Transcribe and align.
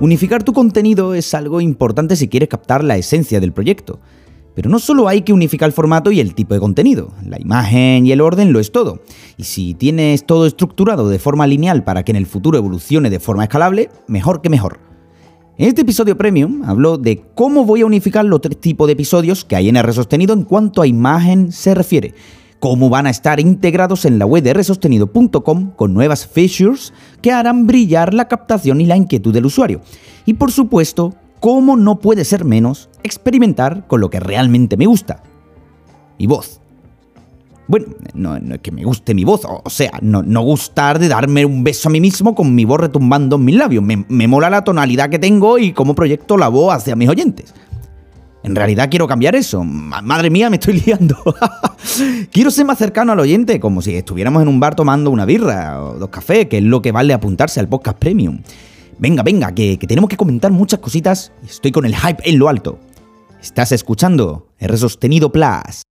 Unificar 0.00 0.42
tu 0.42 0.54
contenido 0.54 1.12
es 1.12 1.34
algo 1.34 1.60
importante 1.60 2.16
si 2.16 2.26
quieres 2.26 2.48
captar 2.48 2.82
la 2.82 2.96
esencia 2.96 3.38
del 3.38 3.52
proyecto. 3.52 4.00
Pero 4.54 4.70
no 4.70 4.78
solo 4.78 5.08
hay 5.08 5.20
que 5.20 5.34
unificar 5.34 5.68
el 5.68 5.74
formato 5.74 6.10
y 6.10 6.20
el 6.20 6.34
tipo 6.34 6.54
de 6.54 6.60
contenido, 6.60 7.12
la 7.22 7.38
imagen 7.38 8.06
y 8.06 8.12
el 8.12 8.22
orden 8.22 8.50
lo 8.50 8.60
es 8.60 8.72
todo. 8.72 9.02
Y 9.36 9.44
si 9.44 9.74
tienes 9.74 10.24
todo 10.24 10.46
estructurado 10.46 11.10
de 11.10 11.18
forma 11.18 11.46
lineal 11.46 11.84
para 11.84 12.02
que 12.02 12.12
en 12.12 12.16
el 12.16 12.24
futuro 12.24 12.56
evolucione 12.56 13.10
de 13.10 13.20
forma 13.20 13.42
escalable, 13.42 13.90
mejor 14.08 14.40
que 14.40 14.48
mejor. 14.48 14.80
En 15.58 15.68
este 15.68 15.82
episodio 15.82 16.16
premium 16.16 16.62
hablo 16.64 16.96
de 16.96 17.22
cómo 17.34 17.66
voy 17.66 17.82
a 17.82 17.86
unificar 17.86 18.24
los 18.24 18.40
tres 18.40 18.58
tipos 18.58 18.86
de 18.86 18.94
episodios 18.94 19.44
que 19.44 19.56
hay 19.56 19.68
en 19.68 19.76
R 19.76 19.92
sostenido 19.92 20.32
en 20.32 20.44
cuanto 20.44 20.80
a 20.80 20.86
imagen 20.86 21.52
se 21.52 21.74
refiere, 21.74 22.14
cómo 22.60 22.90
van 22.90 23.06
a 23.06 23.10
estar 23.10 23.40
integrados 23.40 24.04
en 24.04 24.18
la 24.18 24.26
web 24.26 24.44
de 24.44 24.52
rsostenido.com 24.52 25.72
con 25.72 25.94
nuevas 25.94 26.26
features 26.26 26.92
que 27.22 27.32
harán 27.32 27.66
brillar 27.66 28.14
la 28.14 28.28
captación 28.28 28.80
y 28.80 28.86
la 28.86 28.96
inquietud 28.96 29.32
del 29.32 29.46
usuario. 29.46 29.80
Y 30.26 30.34
por 30.34 30.52
supuesto, 30.52 31.14
cómo 31.40 31.76
no 31.76 31.98
puede 31.98 32.24
ser 32.24 32.44
menos 32.44 32.90
experimentar 33.02 33.86
con 33.86 34.00
lo 34.00 34.10
que 34.10 34.20
realmente 34.20 34.76
me 34.76 34.86
gusta. 34.86 35.22
Mi 36.18 36.26
voz. 36.26 36.60
Bueno, 37.66 37.86
no, 38.14 38.36
es 38.36 38.60
que 38.60 38.72
me 38.72 38.84
guste 38.84 39.14
mi 39.14 39.22
voz, 39.24 39.42
o, 39.44 39.70
sea, 39.70 39.92
no, 40.02 40.42
gustar 40.42 40.98
de 40.98 41.06
darme 41.06 41.44
un 41.44 41.62
beso 41.62 41.88
a 41.88 41.92
mí 41.92 42.00
mismo 42.00 42.34
con 42.34 42.52
mi 42.52 42.64
voz 42.64 42.80
retumbando 42.80 43.36
en 43.36 43.44
mis 43.44 43.54
labios. 43.54 43.84
Me, 43.84 44.04
me 44.08 44.26
mola 44.26 44.50
la 44.50 44.64
tonalidad 44.64 45.08
que 45.08 45.20
tengo 45.20 45.56
y 45.56 45.72
cómo 45.72 45.94
proyecto 45.94 46.36
la 46.36 46.48
voz 46.48 46.74
hacia 46.74 46.96
mis 46.96 47.08
oyentes. 47.08 47.54
En 48.50 48.56
realidad 48.56 48.88
quiero 48.90 49.06
cambiar 49.06 49.36
eso. 49.36 49.62
Madre 49.62 50.28
mía, 50.28 50.50
me 50.50 50.56
estoy 50.56 50.80
liando. 50.86 51.16
quiero 52.32 52.50
ser 52.50 52.66
más 52.66 52.78
cercano 52.78 53.12
al 53.12 53.20
oyente, 53.20 53.60
como 53.60 53.80
si 53.80 53.94
estuviéramos 53.94 54.42
en 54.42 54.48
un 54.48 54.58
bar 54.58 54.74
tomando 54.74 55.10
una 55.10 55.24
birra 55.24 55.80
o 55.80 55.94
dos 55.94 56.08
cafés, 56.08 56.48
que 56.48 56.58
es 56.58 56.64
lo 56.64 56.82
que 56.82 56.90
vale 56.90 57.14
apuntarse 57.14 57.60
al 57.60 57.68
podcast 57.68 57.98
premium. 57.98 58.40
Venga, 58.98 59.22
venga, 59.22 59.54
que, 59.54 59.78
tenemos 59.78 60.10
que 60.10 60.16
comentar 60.16 60.50
muchas 60.50 60.80
cositas 60.80 61.32
estoy 61.48 61.70
con 61.70 61.86
el 61.86 61.94
hype 61.94 62.28
en 62.28 62.40
lo 62.40 62.48
alto. 62.48 62.80
Estás 63.40 63.70
escuchando 63.70 64.48
R 64.58 64.76
Sostenido 64.76 65.30
Plus. 65.30 65.84